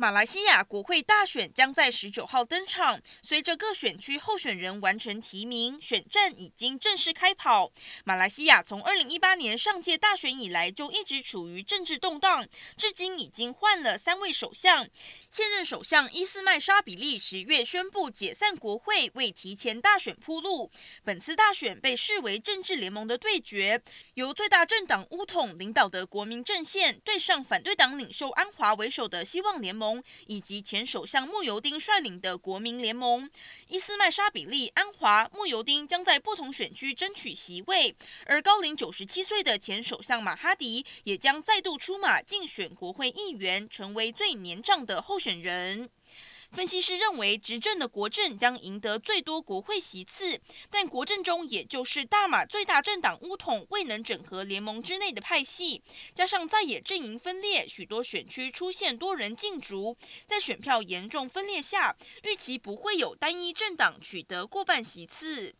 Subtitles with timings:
[0.00, 7.70] 马来西亚国会大选将在十九号登场，随着各选区候选人完成提名，选战已经正式开跑。
[8.04, 14.88] 马来西亚从二零一八年上届大选以来就一直处于政治动荡，至今已经换了三位首相。
[15.30, 20.70] 现任首相伊斯迈沙比利十月宣布解散国会，为提前大选铺路。
[21.04, 23.82] 本次大选被视为政治联盟的对决，
[24.14, 29.89] 由最大政党巫统领导的国民阵线对上反对党领袖安华为首的希望联盟。
[30.26, 33.30] 以及前首相穆尤丁率领的国民联盟，
[33.68, 37.94] 伊斯麦沙比利、安华、穆尤丁将在不同选区争取席位，
[38.26, 45.88] 而高龄九十七岁的前首相马哈迪也将再度出马竞选国会议员，成为最年长的候选人。
[46.52, 55.80] 分析师认为，执政的国政将赢得最多国会席次，但国政中也就是大马最大政党乌统未能整合联盟之内的派系，
[56.12, 65.54] 加上在野阵营分裂，许多选区出现多人竞逐，在选票严重分裂下，预期不会有单一政党取得过半席次。